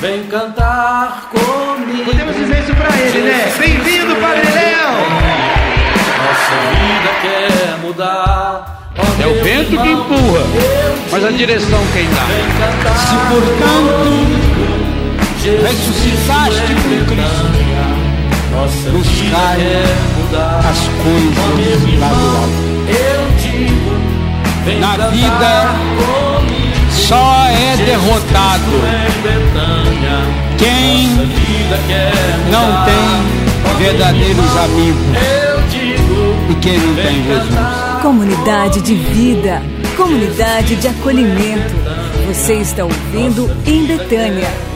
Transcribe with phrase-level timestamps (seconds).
[0.00, 2.06] Vem cantar comigo.
[2.06, 3.52] Podemos dizer isso pra ele, né?
[3.58, 4.92] Bem-vindo, Padre Léo!
[6.16, 8.80] Nossa vida quer mudar.
[8.96, 10.40] Ó É o vento que empurra,
[11.12, 12.22] mas a direção quem dá.
[12.22, 14.10] Vem cantar Se portanto
[15.42, 17.44] Jesus ressuscitaste com em Cristo,
[18.92, 19.84] buscai vida quer
[20.16, 20.60] mudar.
[20.66, 22.58] as coisas lá do alto.
[22.88, 23.92] eu digo,
[24.64, 26.29] vem Na vida, comigo.
[27.10, 28.70] Só é derrotado
[30.56, 31.08] quem
[32.52, 35.02] não tem verdadeiros amigos
[36.48, 38.00] e quem não tem Jesus.
[38.00, 39.60] Comunidade de vida,
[39.96, 41.74] comunidade de acolhimento.
[42.28, 44.69] Você está ouvindo em Betânia.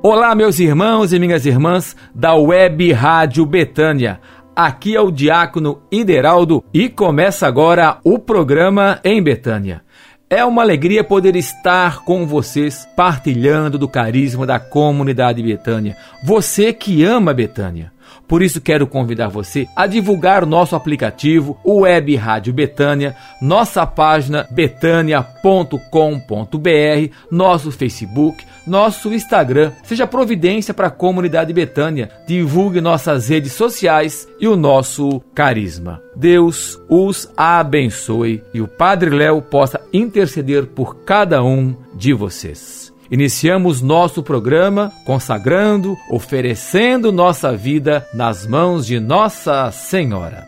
[0.00, 4.20] Olá, meus irmãos e minhas irmãs da Web Rádio Betânia.
[4.54, 9.82] Aqui é o Diácono Ideraldo e começa agora o programa em Betânia.
[10.30, 15.96] É uma alegria poder estar com vocês, partilhando do carisma da comunidade Betânia.
[16.24, 17.90] Você que ama Betânia.
[18.28, 23.86] Por isso quero convidar você a divulgar o nosso aplicativo, o Web Rádio Betânia, nossa
[23.86, 29.72] página betânia.com.br, nosso Facebook, nosso Instagram.
[29.82, 32.10] Seja providência para a comunidade Betânia.
[32.26, 36.02] Divulgue nossas redes sociais e o nosso carisma.
[36.14, 42.87] Deus os abençoe e o Padre Léo possa interceder por cada um de vocês.
[43.10, 50.47] Iniciamos nosso programa consagrando, oferecendo nossa vida nas mãos de Nossa Senhora.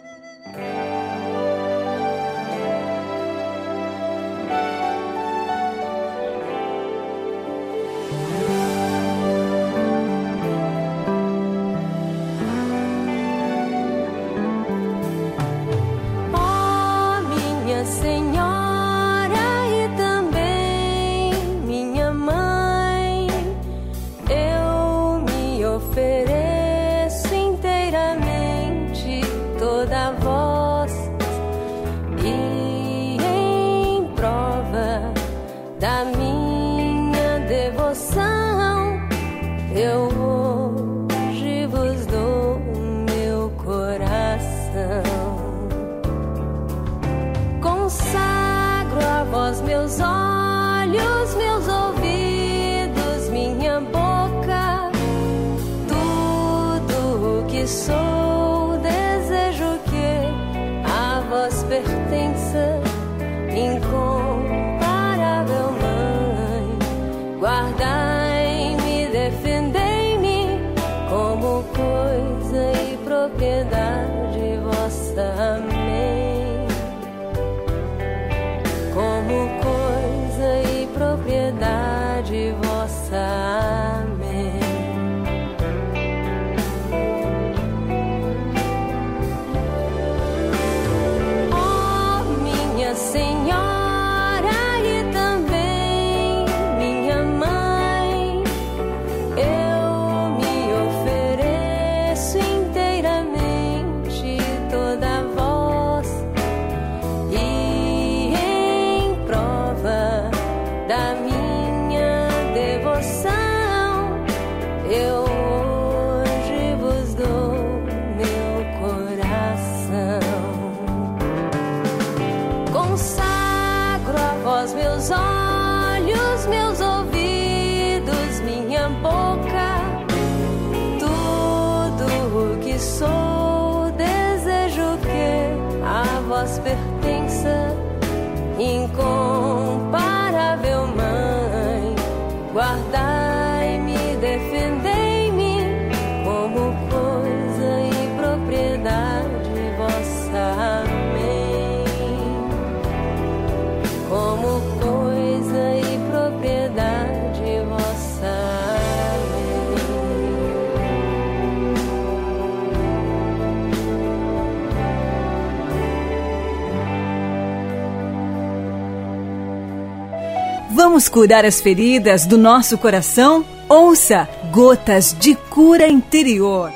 [171.01, 173.43] Vamos curar as feridas do nosso coração?
[173.71, 176.71] Ouça Gotas de Cura Interior.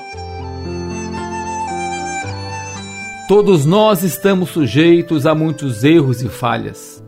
[3.28, 7.04] Todos nós estamos sujeitos a muitos erros e falhas.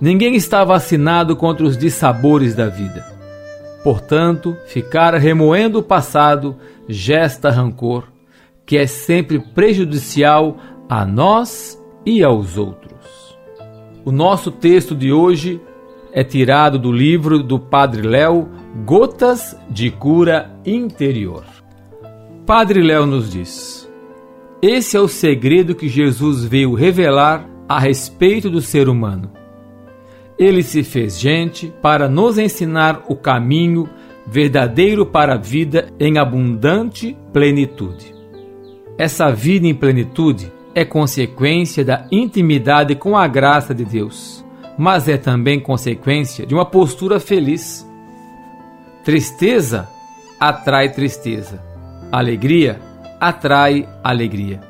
[0.00, 3.06] Ninguém está vacinado contra os dissabores da vida.
[3.84, 6.56] Portanto, ficar remoendo o passado
[6.88, 8.08] gesta rancor,
[8.66, 10.56] que é sempre prejudicial
[10.88, 13.38] a nós e aos outros.
[14.04, 15.60] O nosso texto de hoje
[16.16, 18.48] é tirado do livro do Padre Léo,
[18.86, 21.44] Gotas de Cura Interior.
[22.46, 23.86] Padre Léo nos diz:
[24.62, 29.30] Esse é o segredo que Jesus veio revelar a respeito do ser humano.
[30.38, 33.86] Ele se fez gente para nos ensinar o caminho
[34.26, 38.14] verdadeiro para a vida em abundante plenitude.
[38.96, 44.45] Essa vida em plenitude é consequência da intimidade com a graça de Deus,
[44.76, 47.86] mas é também consequência de uma postura feliz.
[49.04, 49.88] Tristeza
[50.38, 51.62] atrai tristeza,
[52.12, 52.80] alegria
[53.20, 54.60] atrai alegria.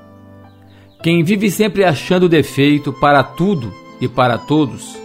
[1.02, 4.96] Quem vive sempre achando defeito para tudo e para todos,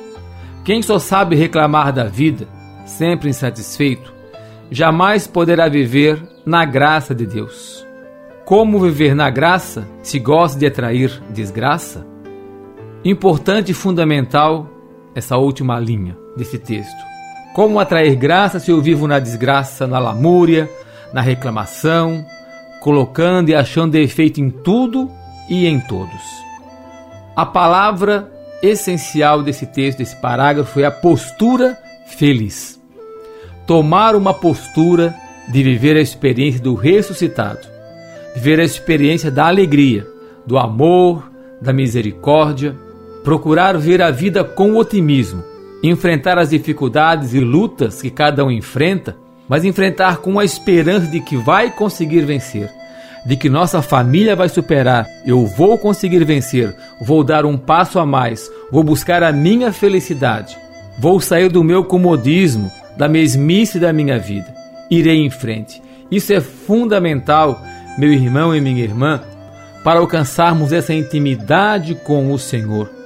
[0.64, 2.48] quem só sabe reclamar da vida,
[2.86, 4.14] sempre insatisfeito,
[4.70, 7.86] jamais poderá viver na graça de Deus.
[8.46, 12.06] Como viver na graça se gosta de atrair desgraça?
[13.04, 14.70] Importante e fundamental
[15.16, 17.12] essa última linha desse texto.
[17.54, 20.70] Como atrair graça se eu vivo na desgraça, na lamúria,
[21.14, 22.26] na reclamação,
[22.82, 25.12] colocando e achando defeito em tudo
[25.50, 26.22] e em todos?
[27.36, 28.32] A palavra
[28.62, 32.80] essencial desse texto, desse parágrafo, é a postura feliz.
[33.66, 35.14] Tomar uma postura
[35.50, 37.68] de viver a experiência do ressuscitado,
[38.36, 40.08] viver a experiência da alegria,
[40.46, 41.30] do amor,
[41.62, 42.76] da misericórdia,
[43.24, 45.44] procurar ver a vida com otimismo,
[45.84, 49.16] enfrentar as dificuldades e lutas que cada um enfrenta,
[49.48, 52.70] mas enfrentar com a esperança de que vai conseguir vencer
[53.26, 58.06] de que nossa família vai superar, eu vou conseguir vencer, vou dar um passo a
[58.06, 60.58] mais, vou buscar a minha felicidade,
[60.98, 64.54] vou sair do meu comodismo, da mesmice da minha vida,
[64.90, 65.82] irei em frente.
[66.10, 67.62] Isso é fundamental,
[67.98, 69.22] meu irmão e minha irmã,
[69.84, 73.01] para alcançarmos essa intimidade com o Senhor.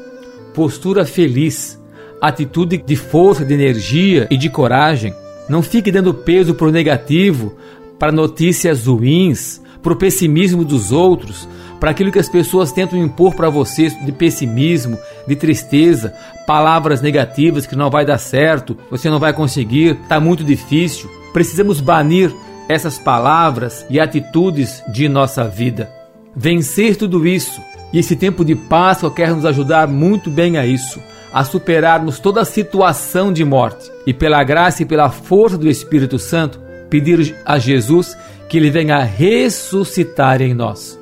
[0.56, 1.78] Postura feliz,
[2.22, 5.14] atitude de força, de energia e de coragem.
[5.50, 7.56] Não fique dando peso para o negativo,
[8.00, 11.46] para notícias ruins, para o pessimismo dos outros,
[11.78, 14.98] para aquilo que as pessoas tentam impor para você de pessimismo,
[15.28, 16.14] de tristeza,
[16.48, 21.10] palavras negativas que não vai dar certo, você não vai conseguir, está muito difícil.
[21.34, 22.34] Precisamos banir
[22.70, 25.92] essas palavras e atitudes de nossa vida.
[26.34, 27.62] Vencer tudo isso.
[27.96, 31.02] E esse tempo de Páscoa quer nos ajudar muito bem a isso,
[31.32, 36.20] a superarmos toda a situação de morte e pela graça e pela força do Espírito
[36.20, 36.60] Santo,
[36.90, 38.18] pedir a Jesus
[38.50, 41.00] que Ele venha ressuscitar em nós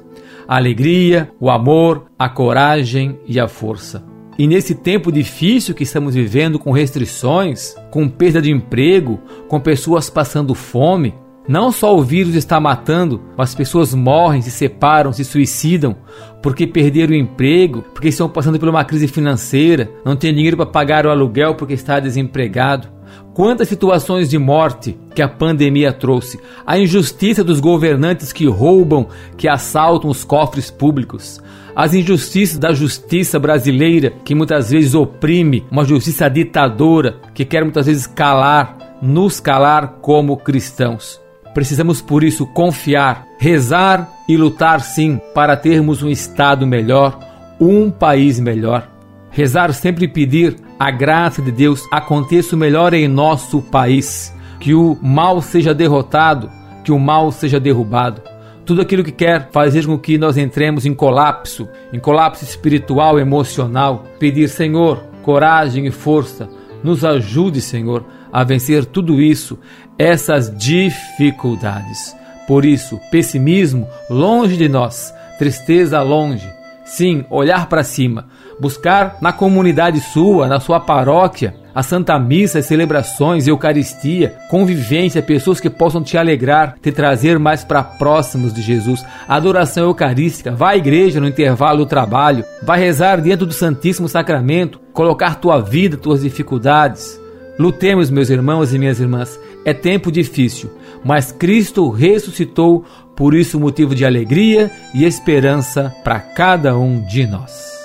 [0.48, 4.04] a alegria, o amor, a coragem e a força.
[4.38, 10.12] E nesse tempo difícil que estamos vivendo, com restrições, com perda de emprego, com pessoas
[10.12, 11.16] passando fome,
[11.48, 15.96] não só o vírus está matando, mas pessoas morrem, se separam, se suicidam
[16.42, 20.66] porque perderam o emprego, porque estão passando por uma crise financeira, não tem dinheiro para
[20.66, 22.88] pagar o aluguel porque está desempregado.
[23.34, 29.08] Quantas situações de morte que a pandemia trouxe, a injustiça dos governantes que roubam,
[29.38, 31.42] que assaltam os cofres públicos,
[31.76, 37.88] as injustiças da justiça brasileira que muitas vezes oprime, uma justiça ditadora que quer muitas
[37.88, 41.23] vezes calar, nos calar como cristãos.
[41.54, 47.20] Precisamos por isso confiar, rezar e lutar sim para termos um Estado melhor,
[47.60, 48.90] um país melhor.
[49.30, 54.98] Rezar sempre pedir a graça de Deus aconteça o melhor em nosso país, que o
[55.02, 56.50] mal seja derrotado,
[56.84, 58.22] que o mal seja derrubado.
[58.66, 64.06] Tudo aquilo que quer fazer com que nós entremos em colapso, em colapso espiritual, emocional,
[64.20, 66.50] pedir, Senhor, coragem e força,
[66.84, 69.58] nos ajude, Senhor, a vencer tudo isso,
[69.98, 72.16] essas dificuldades.
[72.48, 76.48] Por isso, pessimismo longe de nós, tristeza longe.
[76.84, 78.28] Sim, olhar para cima,
[78.60, 85.60] buscar na comunidade sua, na sua paróquia, a Santa Missa, as celebrações, Eucaristia, convivência, pessoas
[85.60, 89.04] que possam te alegrar, te trazer mais para próximos de Jesus.
[89.28, 94.80] Adoração eucarística, vá à igreja no intervalo do trabalho, vá rezar dentro do Santíssimo Sacramento,
[94.94, 97.20] colocar tua vida, tuas dificuldades.
[97.58, 99.40] Lutemos, meus irmãos e minhas irmãs.
[99.66, 100.70] É tempo difícil,
[101.04, 102.84] mas Cristo ressuscitou,
[103.16, 107.83] por isso motivo de alegria e esperança para cada um de nós.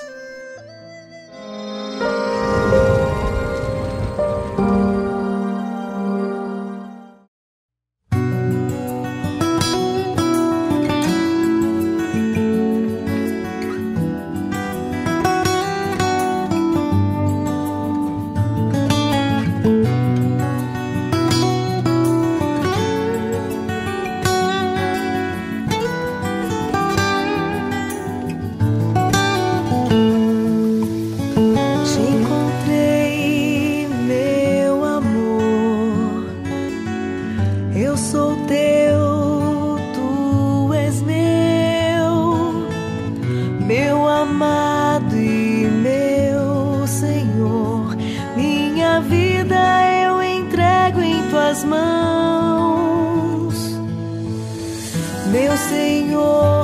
[55.67, 56.58] Senhor,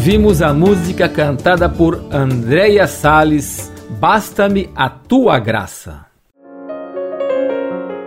[0.00, 6.06] Ouvimos a música cantada por Andréia Salles, Basta-me a tua graça.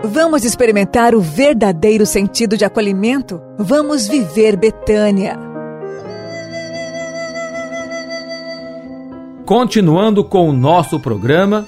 [0.03, 3.39] Vamos experimentar o verdadeiro sentido de acolhimento?
[3.59, 5.37] Vamos viver Betânia.
[9.45, 11.63] Continuando com o nosso programa,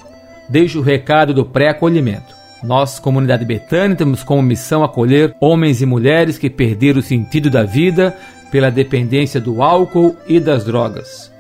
[0.50, 2.34] deixo o recado do pré-acolhimento.
[2.64, 7.62] Nós, comunidade Betânia, temos como missão acolher homens e mulheres que perderam o sentido da
[7.62, 8.18] vida
[8.52, 11.32] pela dependência do álcool e das drogas.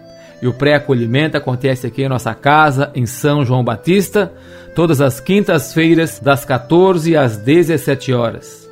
[0.41, 4.33] E o pré-acolhimento acontece aqui em nossa casa, em São João Batista,
[4.75, 8.69] todas as quintas-feiras, das 14 às 17 horas.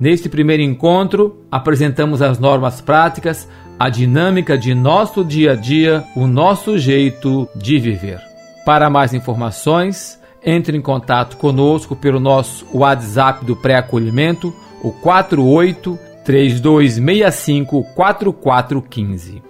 [0.00, 3.48] Neste primeiro encontro, apresentamos as normas práticas,
[3.78, 8.20] a dinâmica de nosso dia a dia, o nosso jeito de viver.
[8.64, 17.84] Para mais informações, entre em contato conosco pelo nosso WhatsApp do pré-acolhimento o 48 3265
[17.94, 19.42] 4415.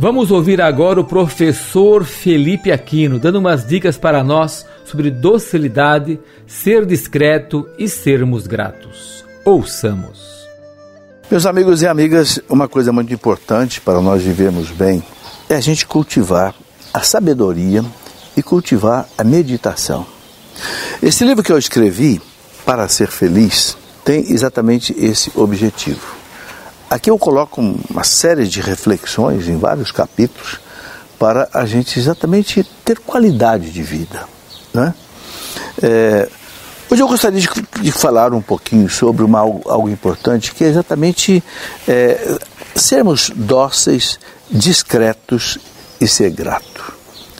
[0.00, 6.86] Vamos ouvir agora o professor Felipe Aquino dando umas dicas para nós sobre docilidade, ser
[6.86, 9.24] discreto e sermos gratos.
[9.44, 10.46] Ouçamos.
[11.28, 15.02] Meus amigos e amigas, uma coisa muito importante para nós vivermos bem
[15.48, 16.54] é a gente cultivar
[16.94, 17.84] a sabedoria
[18.36, 20.06] e cultivar a meditação.
[21.02, 22.20] Esse livro que eu escrevi,
[22.64, 23.76] Para Ser Feliz,
[24.08, 26.00] tem exatamente esse objetivo.
[26.88, 30.58] Aqui eu coloco uma série de reflexões em vários capítulos
[31.18, 34.26] para a gente exatamente ter qualidade de vida.
[34.72, 34.94] Né?
[35.82, 36.26] É,
[36.90, 37.50] hoje eu gostaria de,
[37.82, 41.44] de, falar um pouquinho sobre uma, algo, importante que é exatamente
[41.86, 42.38] é,
[42.74, 44.18] sermos dóceis,
[44.50, 45.58] discretos
[46.00, 46.94] e ser grato.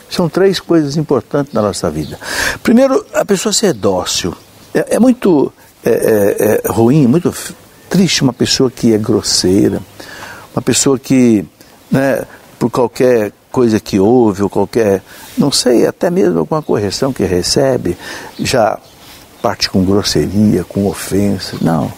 [0.07, 2.19] São três coisas importantes na nossa vida.
[2.61, 4.35] Primeiro, a pessoa ser dócil.
[4.71, 5.51] É, é muito
[5.83, 7.33] é, é, é ruim, muito
[7.89, 9.81] triste uma pessoa que é grosseira,
[10.53, 11.45] uma pessoa que,
[11.91, 12.23] né,
[12.57, 15.01] por qualquer coisa que ouve, ou qualquer,
[15.37, 17.97] não sei, até mesmo alguma correção que recebe,
[18.37, 18.77] já
[19.41, 21.57] parte com grosseria, com ofensa.
[21.61, 21.91] Não,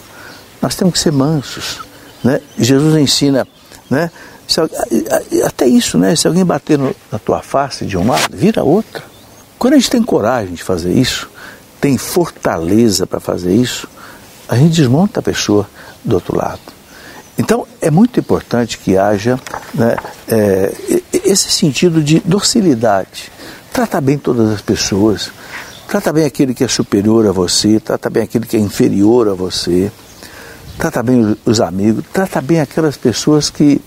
[0.60, 1.80] nós temos que ser mansos.
[2.22, 2.40] Né?
[2.58, 3.46] Jesus ensina,
[3.90, 4.10] né?
[5.44, 6.14] até isso, né?
[6.14, 9.02] se alguém bater no, na tua face de um lado, vira outra.
[9.58, 11.30] Quando a gente tem coragem de fazer isso,
[11.82, 13.88] tem fortaleza para fazer isso,
[14.48, 15.68] a gente desmonta a pessoa
[16.04, 16.60] do outro lado.
[17.36, 19.36] Então, é muito importante que haja
[19.74, 19.96] né,
[20.28, 20.72] é,
[21.12, 23.32] esse sentido de docilidade.
[23.72, 25.32] Trata bem todas as pessoas,
[25.88, 29.34] trata bem aquele que é superior a você, trata bem aquele que é inferior a
[29.34, 29.90] você,
[30.78, 33.80] trata bem os amigos, trata bem aquelas pessoas que,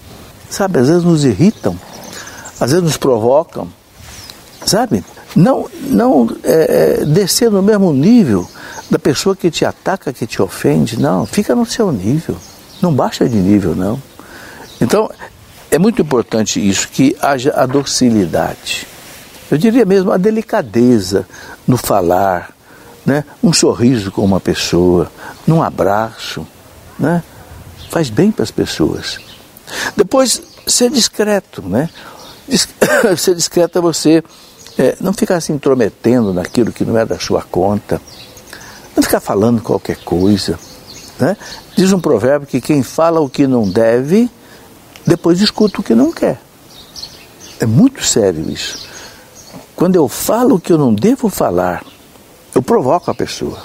[0.49, 1.79] sabe, às vezes nos irritam,
[2.60, 3.69] às vezes nos provocam,
[4.65, 5.01] sabe?
[5.36, 8.48] Não, não é, é descer no mesmo nível
[8.89, 11.00] da pessoa que te ataca, que te ofende.
[11.00, 12.38] Não, fica no seu nível.
[12.82, 14.02] Não baixa de nível, não.
[14.80, 15.10] Então,
[15.71, 18.88] é muito importante isso, que haja a docilidade.
[19.50, 21.28] Eu diria mesmo a delicadeza
[21.67, 22.52] no falar,
[23.06, 23.24] né?
[23.43, 25.12] um sorriso com uma pessoa,
[25.45, 26.48] num abraço.
[26.98, 27.24] Né?
[27.89, 29.19] Faz bem para as pessoas.
[29.95, 31.62] Depois, ser discreto.
[31.62, 31.89] Né?
[33.17, 34.24] ser discreto é você
[34.77, 38.01] é, não ficar se intrometendo naquilo que não é da sua conta.
[38.95, 40.59] Não ficar falando qualquer coisa.
[41.19, 41.38] Né?
[41.75, 44.29] Diz um provérbio que quem fala o que não deve,
[45.05, 46.39] depois escuta o que não quer.
[47.59, 48.88] É muito sério isso.
[49.75, 51.83] Quando eu falo o que eu não devo falar,
[52.53, 53.59] eu provoco a pessoa.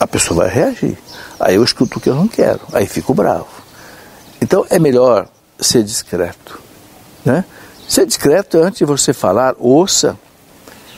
[0.00, 0.98] A pessoa vai reagir.
[1.38, 2.60] Aí eu escuto o que eu não quero.
[2.72, 3.46] Aí fico bravo.
[4.40, 6.60] Então é melhor ser discreto.
[7.24, 7.44] Né?
[7.88, 10.16] Ser discreto é antes de você falar, ouça,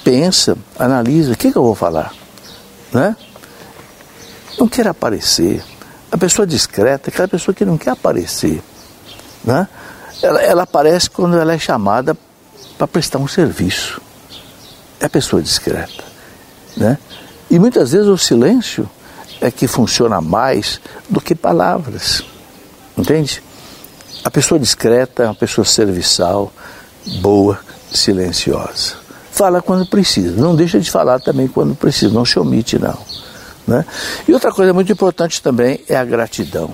[0.05, 1.33] pensa, analisa.
[1.33, 2.12] O que, que eu vou falar?
[2.92, 3.16] Né?
[4.61, 5.64] não quer aparecer.
[6.12, 8.62] A pessoa discreta é aquela pessoa que não quer aparecer.
[9.42, 9.66] Né?
[10.22, 12.16] Ela, ela aparece quando ela é chamada
[12.76, 14.00] para prestar um serviço.
[15.00, 16.05] É a pessoa discreta.
[16.76, 16.98] Né?
[17.50, 18.88] E muitas vezes o silêncio
[19.40, 22.22] é que funciona mais do que palavras.
[22.96, 23.42] Entende?
[24.22, 26.53] A pessoa discreta é uma pessoa serviçal,
[27.20, 27.58] boa,
[27.92, 28.94] silenciosa.
[29.30, 32.98] Fala quando precisa, não deixa de falar também quando precisa, não se omite não.
[33.66, 33.84] Né?
[34.26, 36.70] E outra coisa muito importante também é a gratidão.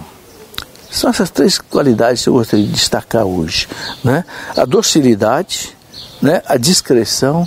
[0.91, 3.69] São essas três qualidades que eu gostaria de destacar hoje.
[4.03, 4.25] Né?
[4.57, 5.77] A docilidade,
[6.23, 6.43] né?
[6.47, 7.47] a discrição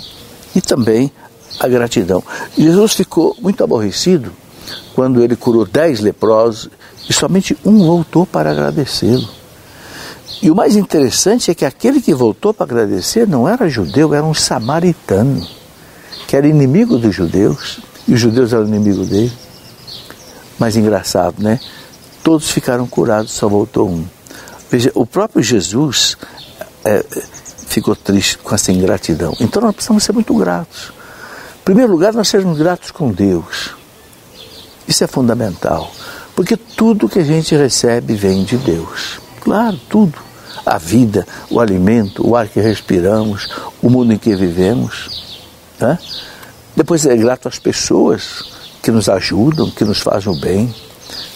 [0.54, 1.10] e também
[1.58, 2.22] a gratidão.
[2.56, 4.32] Jesus ficou muito aborrecido
[4.94, 6.70] quando ele curou dez leprosos
[7.08, 9.39] e somente um voltou para agradecê-lo.
[10.42, 14.24] E o mais interessante é que aquele que voltou para agradecer não era judeu, era
[14.24, 15.46] um samaritano,
[16.26, 19.32] que era inimigo dos judeus e os judeus eram inimigos dele.
[20.58, 21.60] Mas engraçado, né?
[22.22, 24.04] Todos ficaram curados, só voltou um.
[24.70, 26.16] Veja, o próprio Jesus
[26.84, 27.04] é,
[27.66, 29.34] ficou triste com essa ingratidão.
[29.40, 30.92] Então nós precisamos ser muito gratos.
[31.60, 33.74] Em primeiro lugar, nós sermos gratos com Deus.
[34.88, 35.92] Isso é fundamental.
[36.34, 39.20] Porque tudo que a gente recebe vem de Deus.
[39.40, 40.29] Claro, tudo.
[40.64, 43.48] A vida, o alimento, o ar que respiramos,
[43.82, 45.38] o mundo em que vivemos.
[45.78, 45.98] Né?
[46.76, 48.44] Depois é grato às pessoas
[48.82, 50.74] que nos ajudam, que nos fazem o bem,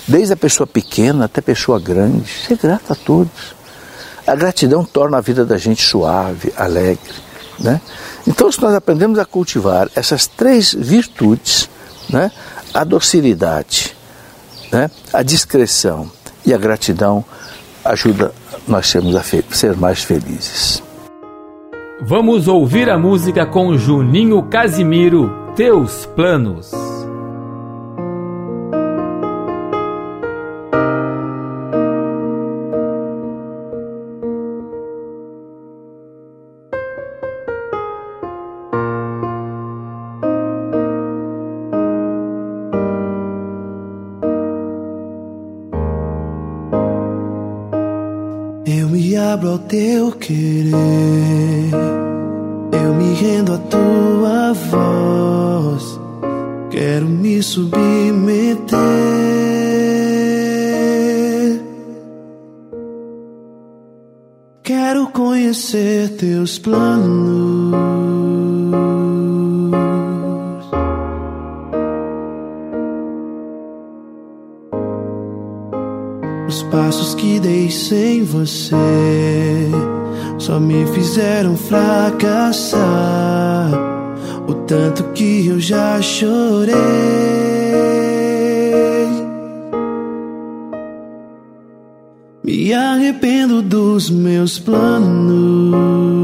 [0.07, 2.31] desde a pessoa pequena até a pessoa grande.
[2.47, 3.55] Ser grato a todos.
[4.27, 7.13] A gratidão torna a vida da gente suave, alegre.
[7.59, 7.81] Né?
[8.27, 11.69] Então, se nós aprendemos a cultivar essas três virtudes,
[12.09, 12.31] né?
[12.73, 13.95] a docilidade,
[14.73, 14.91] né?
[15.13, 16.11] a discrição
[16.45, 17.25] e a gratidão,
[17.85, 18.33] ajuda
[18.67, 20.83] nós sermos a ser mais felizes.
[22.03, 26.94] Vamos ouvir a música com Juninho Casimiro, Teus Planos.
[56.95, 58.79] Quero me submeter.
[64.63, 67.75] Quero conhecer teus planos.
[76.47, 78.77] Os passos que dei sem você
[80.39, 82.85] só me fizeram fracassar.
[84.47, 86.75] O tanto que eu já chorei.
[92.43, 96.24] Me arrependo dos meus planos.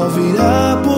[0.00, 0.89] Só virá por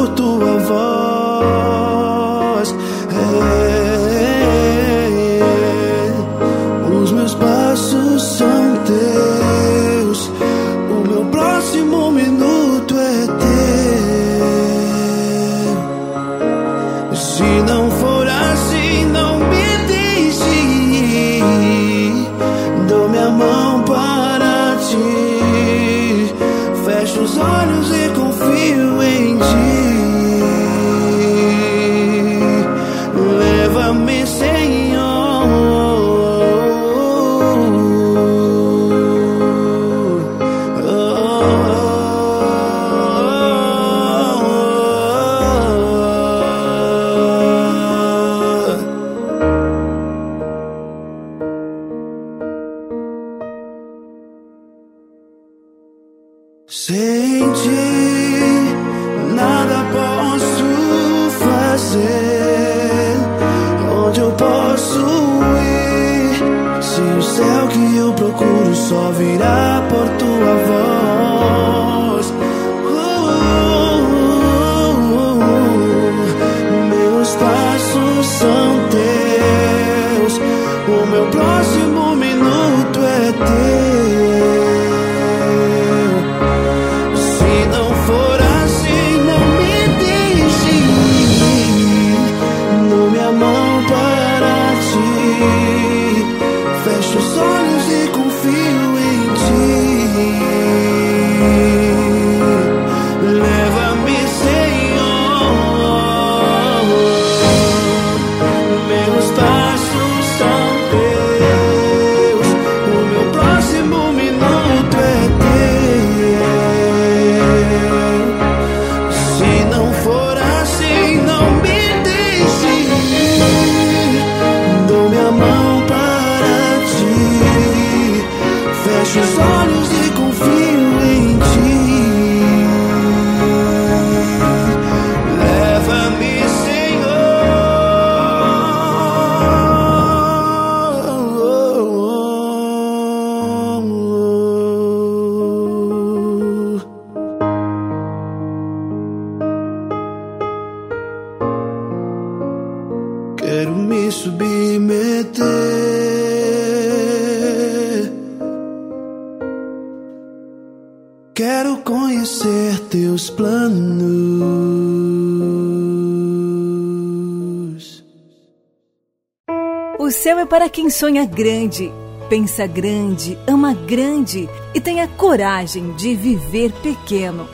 [170.52, 171.90] para quem sonha grande,
[172.28, 177.48] pensa grande, ama grande e tem a coragem de viver pequeno.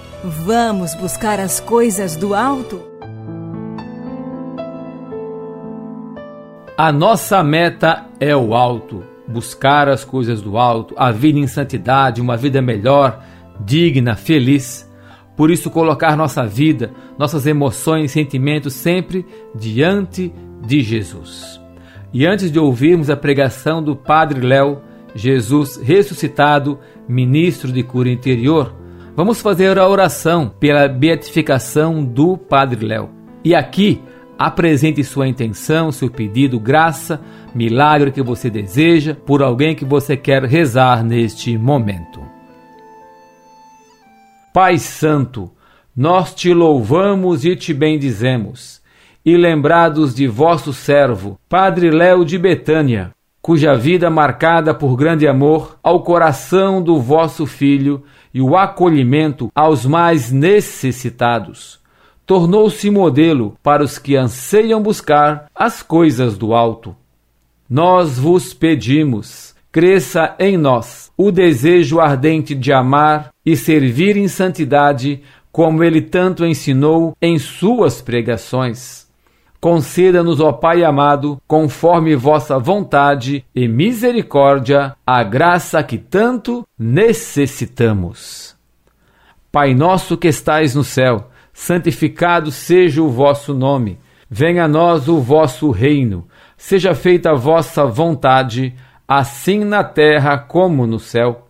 [0.44, 2.82] Vamos buscar as coisas do alto?
[6.76, 12.20] A nossa meta é o alto, buscar as coisas do alto, a vida em santidade,
[12.20, 13.24] uma vida melhor,
[13.60, 14.90] digna, feliz.
[15.36, 20.34] Por isso, colocar nossa vida, nossas emoções e sentimentos sempre diante
[20.66, 21.60] de Jesus.
[22.12, 24.80] E antes de ouvirmos a pregação do Padre Léo,
[25.14, 28.74] Jesus ressuscitado, ministro de cura interior,
[29.14, 33.10] vamos fazer a oração pela beatificação do Padre Léo.
[33.44, 34.00] E aqui,
[34.38, 37.20] apresente sua intenção, seu pedido, graça,
[37.54, 42.20] milagre que você deseja por alguém que você quer rezar neste momento.
[44.54, 45.50] Pai Santo,
[45.94, 48.77] nós te louvamos e te bendizemos,
[49.28, 53.10] e lembrados de vosso servo, Padre Léo de Betânia,
[53.42, 59.84] cuja vida marcada por grande amor ao coração do vosso Filho e o acolhimento aos
[59.84, 61.78] mais necessitados,
[62.24, 66.96] tornou-se modelo para os que anseiam buscar as coisas do alto.
[67.68, 75.20] Nós vos pedimos, cresça em nós o desejo ardente de amar e servir em santidade,
[75.52, 79.07] como ele tanto ensinou em suas pregações.
[79.60, 88.56] Conceda-nos, ó Pai amado, conforme vossa vontade e misericórdia, a graça que tanto necessitamos.
[89.50, 93.98] Pai nosso que estais no céu, santificado seja o vosso nome.
[94.30, 96.28] Venha a nós o vosso reino.
[96.56, 98.74] Seja feita a vossa vontade,
[99.08, 101.48] assim na terra como no céu.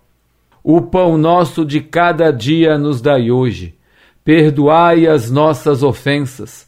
[0.65, 3.75] O pão nosso de cada dia nos dai hoje.
[4.25, 6.68] Perdoai as nossas ofensas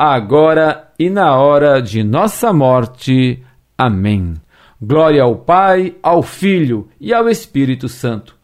[0.00, 3.44] agora e na hora de nossa morte.
[3.76, 4.34] Amém.
[4.80, 8.34] Glória ao Pai, ao Filho e ao Espírito Santo,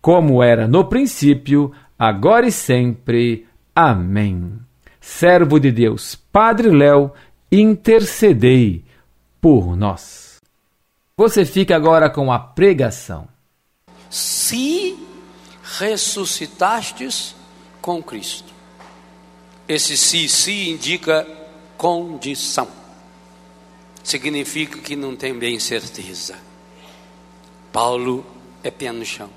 [0.00, 3.44] como era no princípio, agora e sempre.
[3.74, 4.52] Amém.
[5.00, 7.10] Servo de Deus, Padre Léo,
[7.50, 8.84] intercedei
[9.40, 10.36] por nós.
[11.16, 13.26] Você fica agora com a pregação.
[14.08, 14.96] Se
[15.76, 17.34] ressuscitastes
[17.82, 18.59] com Cristo.
[19.70, 21.24] Esse se, se indica
[21.78, 22.66] condição.
[24.02, 26.36] Significa que não tem bem certeza.
[27.72, 28.26] Paulo
[28.64, 29.30] é pé no chão.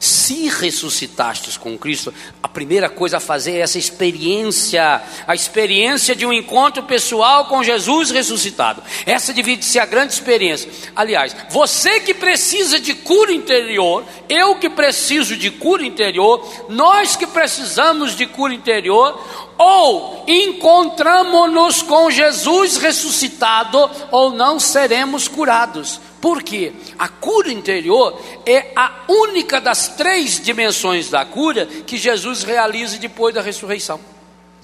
[0.00, 6.26] Se ressuscitastes com Cristo, a primeira coisa a fazer é essa experiência, a experiência de
[6.26, 8.82] um encontro pessoal com Jesus ressuscitado.
[9.06, 10.70] Essa divide ser a grande experiência.
[10.94, 17.26] Aliás, você que precisa de cura interior, eu que preciso de cura interior, nós que
[17.26, 19.18] precisamos de cura interior,
[19.56, 26.00] ou encontramos-nos com Jesus ressuscitado, ou não seremos curados.
[26.20, 26.72] Por quê?
[26.98, 33.34] A cura interior é a única das três dimensões da cura que Jesus realiza depois
[33.34, 34.00] da ressurreição.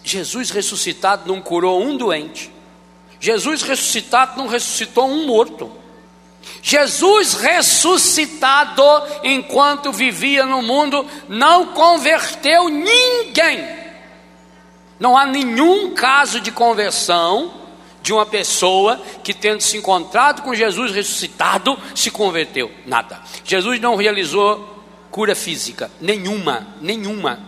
[0.02, 2.52] Jesus ressuscitado não curou um doente.
[3.20, 5.70] Jesus ressuscitado não ressuscitou um morto.
[6.60, 8.82] Jesus ressuscitado,
[9.22, 13.66] enquanto vivia no mundo, não converteu ninguém.
[14.98, 17.63] Não há nenhum caso de conversão
[18.04, 22.70] de uma pessoa que, tendo se encontrado com Jesus ressuscitado, se converteu.
[22.84, 23.18] Nada.
[23.42, 27.40] Jesus não realizou cura física, nenhuma, nenhuma.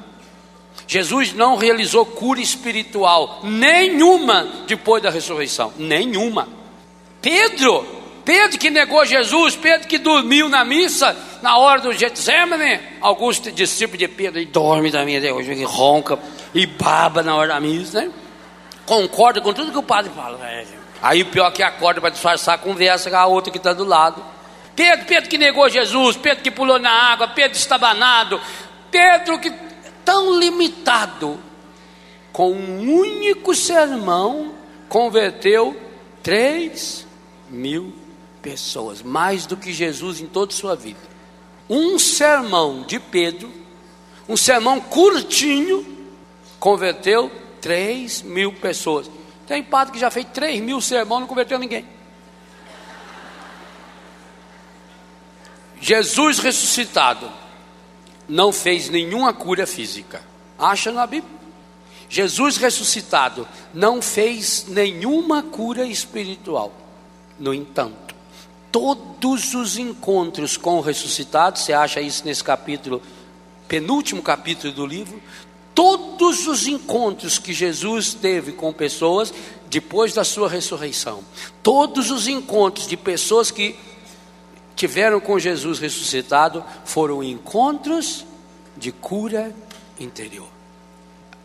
[0.88, 6.48] Jesus não realizou cura espiritual, nenhuma depois da ressurreição, nenhuma.
[7.20, 7.84] Pedro,
[8.24, 13.98] Pedro que negou Jesus, Pedro que dormiu na missa, na hora do Getsemane, alguns discípulos
[13.98, 16.18] de Pedro, ele dorme também até hoje, ronca
[16.54, 18.10] e baba na hora da missa, né?
[18.86, 20.38] Concorda com tudo que o padre fala.
[21.02, 23.84] Aí o pior é que acorda para disfarçar, conversa com a outra que está do
[23.84, 24.24] lado.
[24.74, 28.40] Pedro, Pedro que negou Jesus, Pedro que pulou na água, Pedro estabanado,
[28.90, 29.52] Pedro que
[30.04, 31.38] tão limitado,
[32.32, 34.54] com um único sermão,
[34.88, 35.76] converteu
[36.22, 37.06] três
[37.50, 37.92] mil
[38.40, 41.00] pessoas, mais do que Jesus em toda a sua vida.
[41.68, 43.50] Um sermão de Pedro,
[44.28, 45.84] um sermão curtinho,
[46.60, 47.32] converteu
[47.66, 49.10] 3 mil pessoas.
[49.44, 51.84] Tem padre que já fez 3 mil sermões e não converteu ninguém.
[55.80, 57.28] Jesus ressuscitado
[58.28, 60.22] não fez nenhuma cura física.
[60.56, 61.34] Acha na Bíblia?
[62.08, 66.72] Jesus ressuscitado não fez nenhuma cura espiritual.
[67.36, 68.14] No entanto,
[68.70, 73.02] todos os encontros com o ressuscitado, você acha isso nesse capítulo,
[73.66, 75.20] penúltimo capítulo do livro,
[75.76, 79.32] todos os encontros que Jesus teve com pessoas
[79.68, 81.22] depois da sua ressurreição,
[81.62, 83.76] todos os encontros de pessoas que
[84.74, 88.24] tiveram com Jesus ressuscitado foram encontros
[88.74, 89.54] de cura
[90.00, 90.48] interior.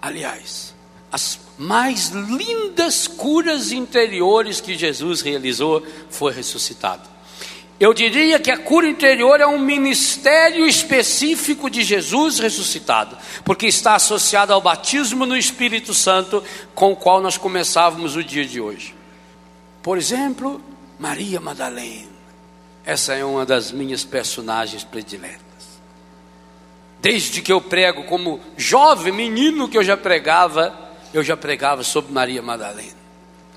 [0.01, 0.73] Aliás,
[1.11, 7.03] as mais lindas curas interiores que Jesus realizou foi ressuscitado.
[7.81, 13.95] Eu diria que a cura interior é um ministério específico de Jesus ressuscitado, porque está
[13.95, 16.43] associado ao batismo no Espírito Santo,
[16.75, 18.93] com o qual nós começávamos o dia de hoje.
[19.81, 20.61] Por exemplo,
[20.99, 22.11] Maria Madalena.
[22.85, 25.41] Essa é uma das minhas personagens prediletas.
[27.01, 30.71] Desde que eu prego como jovem menino que eu já pregava,
[31.11, 33.01] eu já pregava sobre Maria Madalena.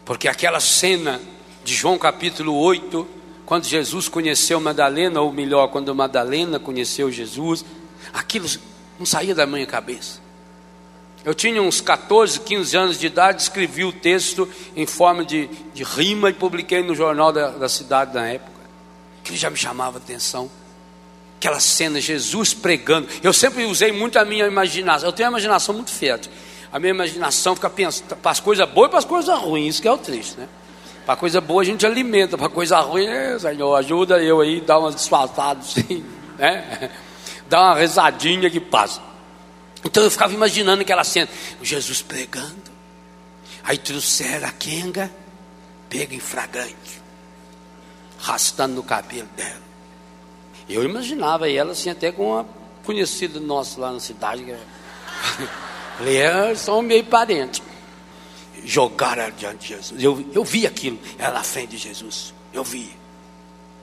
[0.02, 1.20] Porque aquela cena
[1.62, 3.22] de João capítulo 8,
[3.54, 7.64] quando Jesus conheceu Madalena, ou melhor, quando Madalena conheceu Jesus,
[8.12, 8.48] aquilo
[8.98, 10.18] não saía da minha cabeça.
[11.24, 15.84] Eu tinha uns 14, 15 anos de idade, escrevi o texto em forma de, de
[15.84, 18.50] rima e publiquei no jornal da, da cidade na época.
[19.20, 20.50] Aquilo já me chamava atenção.
[21.36, 23.06] Aquela cena, Jesus pregando.
[23.22, 25.08] Eu sempre usei muito a minha imaginação.
[25.08, 26.32] Eu tenho uma imaginação muito fértil.
[26.72, 29.82] A minha imaginação fica pensando para as coisas boas e para as coisas ruins, isso
[29.82, 30.48] que é o triste, né?
[31.04, 34.78] Para coisa boa a gente alimenta, para coisa ruim, é, Senhor, ajuda eu aí, dá
[34.78, 36.04] umas desfaltadas, assim,
[36.38, 36.90] né?
[37.48, 39.02] Dá uma rezadinha que passa.
[39.84, 41.28] Então eu ficava imaginando aquela cena,
[41.62, 42.56] Jesus pregando,
[43.62, 45.10] aí trouxeram a quenga,
[45.90, 47.02] pega em fragante,
[48.22, 49.62] arrastando no cabelo dela.
[50.66, 52.46] Eu imaginava ela assim, até com uma
[52.82, 54.42] conhecida nossa lá na cidade.
[55.98, 57.62] Falei, é, são meio parentes.
[58.64, 60.02] Jogaram diante de Jesus.
[60.02, 62.32] Eu, eu vi aquilo, ela na frente de Jesus.
[62.52, 62.90] Eu vi.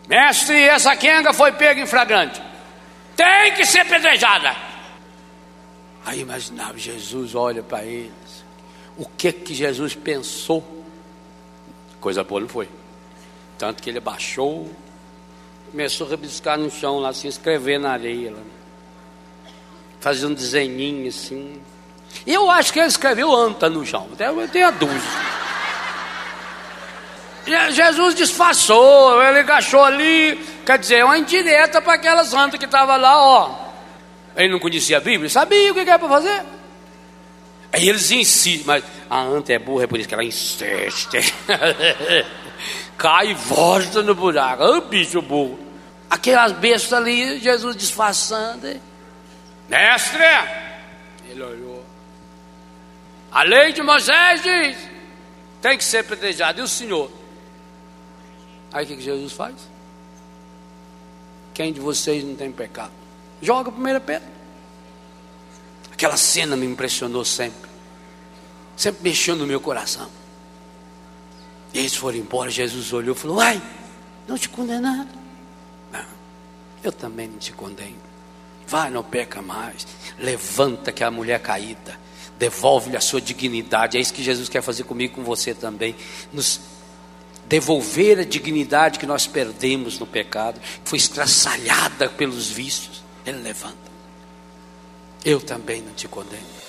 [0.08, 2.42] Mestre, essa quenga foi pega em flagrante.
[3.16, 4.56] Tem que ser pedrejada.
[6.04, 8.44] Aí imaginava, Jesus olha para eles.
[8.98, 10.84] O que que Jesus pensou?
[12.00, 12.68] Coisa boa não foi.
[13.58, 14.70] Tanto que ele baixou,
[15.70, 18.32] começou a rebiscar no chão lá, assim, escrever na areia.
[18.32, 20.12] Lá.
[20.28, 21.62] Um desenhinho assim.
[22.26, 24.08] Eu acho que ele escreveu anta no chão.
[24.20, 25.02] Eu tenho a dúvida.
[27.72, 33.18] Jesus disfarçou, ele agachou ali, quer dizer, uma indireta para aquelas antas que estavam lá,
[33.18, 33.72] ó.
[34.36, 36.44] Ele não conhecia a Bíblia, sabia o que era para fazer.
[37.74, 41.18] Aí eles insistem, mas a anta é burra, é por isso que ela insiste.
[42.98, 44.64] Cai e volta no buraco.
[44.64, 45.60] Ô bicho burro.
[46.10, 48.80] Aquelas bestas ali, Jesus disfarçando.
[49.68, 50.24] Mestre!
[51.30, 51.81] Ele olhou.
[53.32, 54.78] A lei de Moisés diz:
[55.62, 56.60] tem que ser pedrejado.
[56.60, 57.10] E o Senhor?
[58.74, 59.56] Aí o que, Jesus faz?
[61.54, 62.92] Quem de vocês não tem pecado?
[63.42, 64.30] Joga a primeira pedra.
[65.92, 67.70] Aquela cena me impressionou sempre.
[68.76, 70.10] Sempre mexeu no meu coração.
[71.74, 72.50] E eles foram embora.
[72.50, 73.62] Jesus olhou e falou: Ai,
[74.28, 75.22] não te condenaram.
[75.92, 76.06] Não,
[76.84, 78.12] eu também não te condeno.
[78.66, 79.86] Vai, não peca mais.
[80.18, 82.00] Levanta que a mulher caída.
[82.42, 84.00] Devolve-lhe a sua dignidade.
[84.00, 85.96] É isso que Jesus quer fazer comigo com você também.
[86.34, 86.60] Nos
[87.48, 93.04] devolver a dignidade que nós perdemos no pecado, que foi estraçalhada pelos vícios.
[93.24, 93.78] Ele levanta.
[95.24, 96.61] Eu também não te condeno.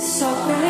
[0.00, 0.69] Sopra em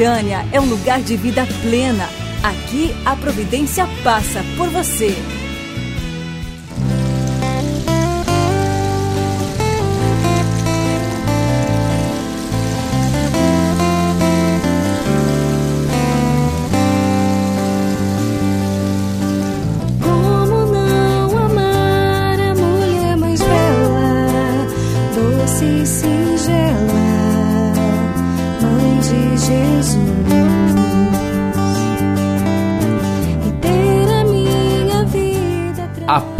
[0.00, 2.08] Betânia é um lugar de vida plena.
[2.42, 5.14] Aqui a providência passa por você.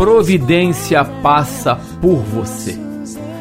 [0.01, 2.75] Providência passa por você.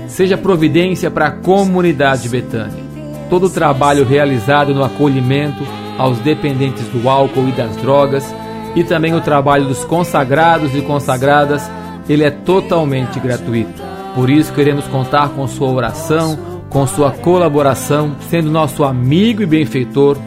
[0.10, 2.84] Seja providência para a comunidade Betânia.
[3.30, 5.64] Todo o trabalho realizado no acolhimento
[5.98, 8.36] aos dependentes do álcool e das drogas
[8.76, 11.72] e também o trabalho dos consagrados e consagradas,
[12.10, 13.82] ele é totalmente gratuito.
[14.14, 16.38] Por isso queremos contar com sua oração,
[16.70, 20.18] com sua colaboração, sendo nosso amigo e benfeitor,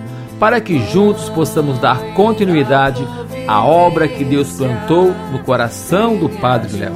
[0.40, 3.06] para que juntos possamos dar continuidade
[3.47, 6.95] à obra que Deus plantou no coração do Padre Léo.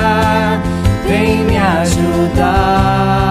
[1.08, 3.21] vem me ajudar.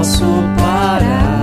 [0.00, 0.24] Posso
[0.56, 1.42] parar.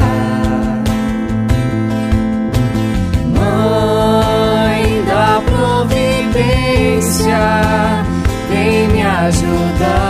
[3.37, 7.37] Mãe da providência,
[8.49, 10.06] vem me ajudar.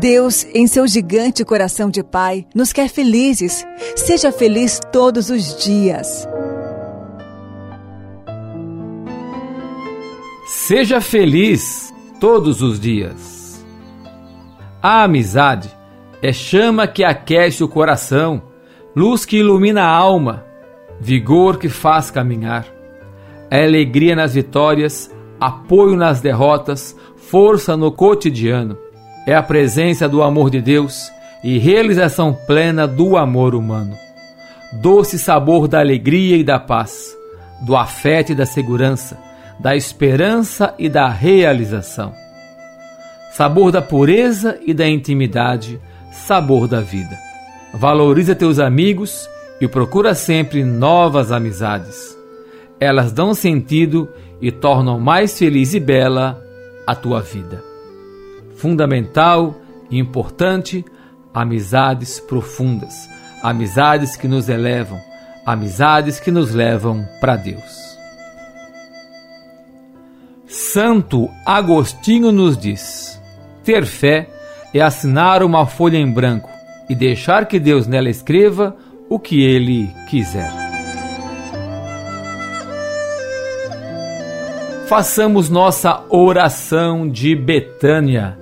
[0.00, 3.66] Deus, em seu gigante coração de Pai, nos quer felizes.
[3.94, 6.26] Seja feliz todos os dias.
[10.46, 13.62] Seja feliz todos os dias.
[14.82, 15.70] A amizade
[16.22, 18.42] é chama que aquece o coração,
[18.96, 20.46] luz que ilumina a alma,
[20.98, 22.64] vigor que faz caminhar.
[23.50, 28.78] É alegria nas vitórias, apoio nas derrotas, força no cotidiano.
[29.30, 31.08] É a presença do amor de Deus
[31.44, 33.96] e realização plena do amor humano.
[34.72, 37.16] Doce sabor da alegria e da paz,
[37.62, 39.16] do afeto e da segurança,
[39.56, 42.12] da esperança e da realização.
[43.30, 47.16] Sabor da pureza e da intimidade, sabor da vida.
[47.72, 52.18] Valoriza teus amigos e procura sempre novas amizades.
[52.80, 54.08] Elas dão sentido
[54.42, 56.44] e tornam mais feliz e bela
[56.84, 57.69] a tua vida.
[58.60, 59.56] Fundamental
[59.90, 60.84] e importante,
[61.32, 63.08] amizades profundas,
[63.42, 65.00] amizades que nos elevam,
[65.46, 67.98] amizades que nos levam para Deus.
[70.46, 73.18] Santo Agostinho nos diz:
[73.64, 74.28] ter fé
[74.74, 76.50] é assinar uma folha em branco
[76.86, 78.76] e deixar que Deus nela escreva
[79.08, 80.52] o que ele quiser.
[84.86, 88.36] Façamos nossa oração de Betânia,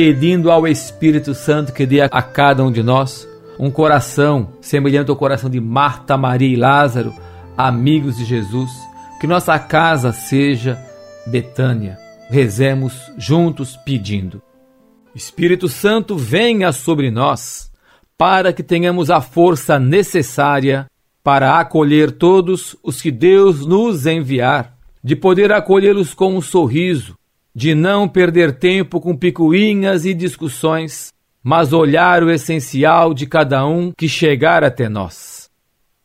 [0.00, 3.28] pedindo ao Espírito Santo que dê a cada um de nós
[3.58, 7.12] um coração semelhante ao coração de Marta, Maria e Lázaro,
[7.54, 8.70] amigos de Jesus,
[9.20, 10.82] que nossa casa seja
[11.26, 11.98] Betânia.
[12.30, 14.40] Rezemos juntos pedindo.
[15.14, 17.70] Espírito Santo, venha sobre nós,
[18.16, 20.86] para que tenhamos a força necessária
[21.22, 27.19] para acolher todos os que Deus nos enviar, de poder acolhê-los com um sorriso,
[27.54, 33.92] de não perder tempo com picuinhas e discussões, mas olhar o essencial de cada um
[33.96, 35.50] que chegar até nós.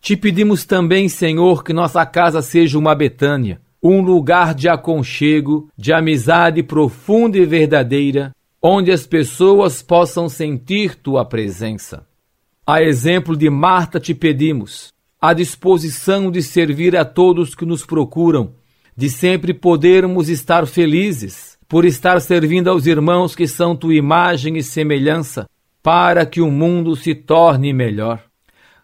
[0.01, 5.93] Te pedimos também, Senhor, que nossa casa seja uma Betânia, um lugar de aconchego, de
[5.93, 8.31] amizade profunda e verdadeira,
[8.61, 12.05] onde as pessoas possam sentir tua presença.
[12.65, 14.91] A exemplo de Marta te pedimos,
[15.21, 18.53] a disposição de servir a todos que nos procuram,
[18.95, 24.63] de sempre podermos estar felizes por estar servindo aos irmãos que são tua imagem e
[24.63, 25.49] semelhança,
[25.81, 28.23] para que o mundo se torne melhor.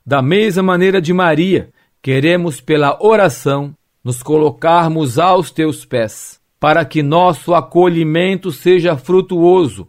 [0.05, 1.69] Da mesma maneira de Maria,
[2.01, 9.87] queremos pela oração nos colocarmos aos teus pés, para que nosso acolhimento seja frutuoso,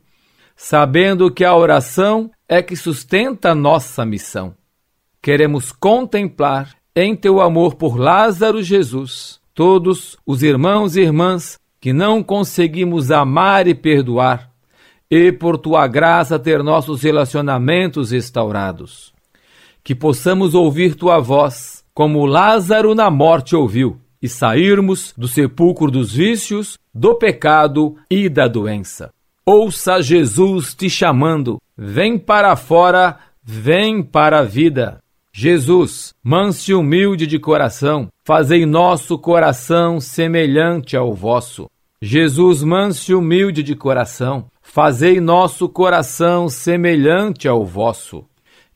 [0.54, 4.54] sabendo que a oração é que sustenta nossa missão.
[5.20, 12.22] Queremos contemplar em teu amor por Lázaro Jesus todos os irmãos e irmãs que não
[12.22, 14.50] conseguimos amar e perdoar,
[15.10, 19.12] e por tua graça ter nossos relacionamentos restaurados.
[19.82, 26.12] Que possamos ouvir tua voz, como Lázaro na morte ouviu, e sairmos do sepulcro dos
[26.12, 29.10] vícios, do pecado e da doença.
[29.44, 31.58] Ouça Jesus te chamando.
[31.76, 35.01] Vem para fora, vem para a vida.
[35.34, 41.70] Jesus, manso e humilde de coração, fazei nosso coração semelhante ao vosso.
[42.02, 48.26] Jesus, manso e humilde de coração, fazei nosso coração semelhante ao vosso.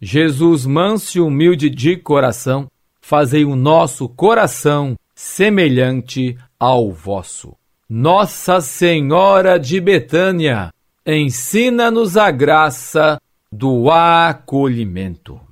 [0.00, 2.68] Jesus, manso e humilde de coração,
[3.02, 7.54] fazei o nosso coração semelhante ao vosso.
[7.88, 10.72] Nossa Senhora de Betânia,
[11.06, 13.20] ensina-nos a graça
[13.52, 15.45] do acolhimento.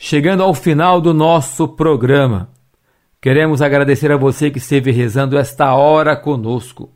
[0.00, 2.48] Chegando ao final do nosso programa,
[3.20, 6.92] queremos agradecer a você que esteve rezando esta hora conosco.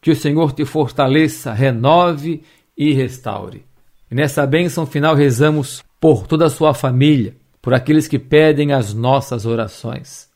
[0.00, 2.44] Que o Senhor te fortaleça, renove
[2.78, 3.64] e restaure.
[4.08, 8.94] E nessa bênção final rezamos por toda a sua família, por aqueles que pedem as
[8.94, 10.28] nossas orações.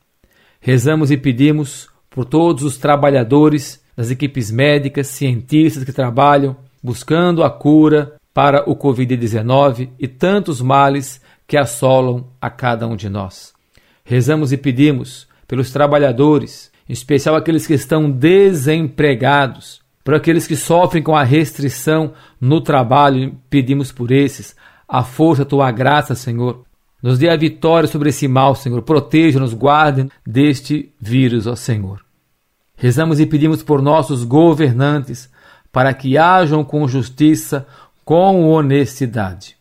[0.60, 7.50] Rezamos e pedimos por todos os trabalhadores das equipes médicas, cientistas que trabalham buscando a
[7.50, 13.54] cura para o Covid-19 e tantos males que assolam a cada um de nós.
[14.04, 21.02] Rezamos e pedimos pelos trabalhadores, em especial aqueles que estão desempregados, por aqueles que sofrem
[21.02, 24.54] com a restrição no trabalho, pedimos por esses
[24.86, 26.64] a força, a tua graça, Senhor.
[27.02, 28.80] Nos dê a vitória sobre esse mal, Senhor.
[28.82, 32.02] Proteja-nos, guarde deste vírus, ó Senhor.
[32.76, 35.30] Rezamos e pedimos por nossos governantes
[35.70, 37.66] para que hajam com justiça,
[38.04, 39.56] com honestidade.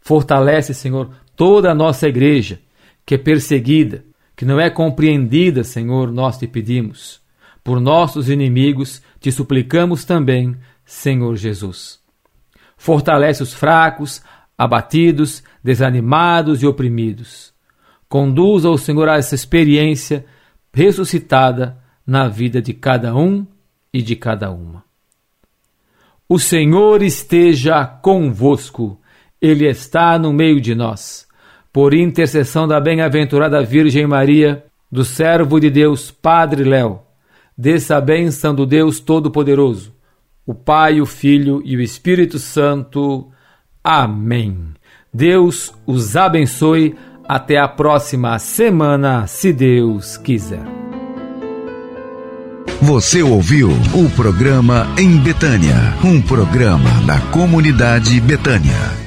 [0.00, 2.60] Fortalece, Senhor, toda a nossa igreja,
[3.04, 4.04] que é perseguida,
[4.36, 7.20] que não é compreendida, Senhor, nós te pedimos.
[7.62, 12.00] Por nossos inimigos te suplicamos também, Senhor Jesus.
[12.76, 14.22] Fortalece os fracos,
[14.56, 17.52] abatidos, desanimados e oprimidos.
[18.08, 20.26] Conduza o Senhor a essa experiência
[20.72, 23.46] ressuscitada na vida de cada um
[23.92, 24.84] e de cada uma.
[26.28, 29.00] O Senhor esteja convosco,
[29.40, 31.23] Ele está no meio de nós.
[31.74, 37.00] Por intercessão da bem-aventurada Virgem Maria, do servo de Deus, Padre Léo,
[37.58, 39.92] desça a bênção do Deus Todo-Poderoso,
[40.46, 43.26] o Pai, o Filho e o Espírito Santo.
[43.82, 44.56] Amém.
[45.12, 46.94] Deus os abençoe.
[47.26, 50.62] Até a próxima semana, se Deus quiser.
[52.82, 59.03] Você ouviu o programa Em Betânia, um programa da comunidade Betânia.